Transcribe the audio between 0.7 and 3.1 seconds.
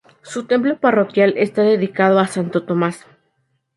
parroquial está dedicado a Santo Tomás.